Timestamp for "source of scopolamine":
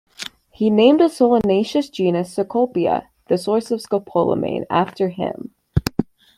3.37-4.65